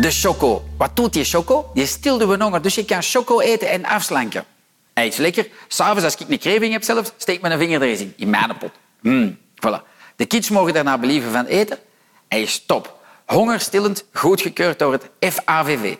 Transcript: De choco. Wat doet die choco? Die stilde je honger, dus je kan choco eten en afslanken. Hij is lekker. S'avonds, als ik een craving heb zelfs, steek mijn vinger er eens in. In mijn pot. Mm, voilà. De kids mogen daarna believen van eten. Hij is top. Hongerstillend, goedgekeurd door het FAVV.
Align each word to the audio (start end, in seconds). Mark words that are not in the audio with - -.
De 0.00 0.10
choco. 0.10 0.64
Wat 0.76 0.96
doet 0.96 1.12
die 1.12 1.24
choco? 1.24 1.70
Die 1.74 1.86
stilde 1.86 2.26
je 2.26 2.42
honger, 2.42 2.62
dus 2.62 2.74
je 2.74 2.84
kan 2.84 3.02
choco 3.02 3.40
eten 3.40 3.70
en 3.70 3.84
afslanken. 3.84 4.44
Hij 4.94 5.06
is 5.06 5.16
lekker. 5.16 5.48
S'avonds, 5.68 6.04
als 6.04 6.16
ik 6.16 6.28
een 6.28 6.38
craving 6.38 6.72
heb 6.72 6.82
zelfs, 6.82 7.12
steek 7.16 7.40
mijn 7.40 7.58
vinger 7.58 7.82
er 7.82 7.88
eens 7.88 8.00
in. 8.00 8.12
In 8.16 8.30
mijn 8.30 8.56
pot. 8.58 8.70
Mm, 9.00 9.38
voilà. 9.54 9.82
De 10.16 10.26
kids 10.26 10.50
mogen 10.50 10.72
daarna 10.72 10.98
believen 10.98 11.32
van 11.32 11.44
eten. 11.44 11.78
Hij 12.28 12.42
is 12.42 12.64
top. 12.66 12.96
Hongerstillend, 13.26 14.04
goedgekeurd 14.12 14.78
door 14.78 14.92
het 14.92 15.34
FAVV. 15.34 15.96